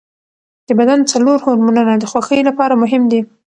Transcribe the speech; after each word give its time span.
د 0.67 0.69
بدن 0.79 0.99
څلور 1.11 1.37
هورمونونه 1.45 1.93
د 1.97 2.03
خوښۍ 2.11 2.41
لپاره 2.49 2.79
مهم 2.83 3.03
دي. 3.11 3.21